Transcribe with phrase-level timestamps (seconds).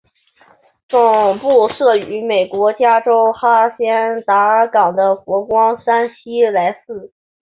[0.89, 7.13] 总部设于美国加州哈仙达岗的佛光山西来寺。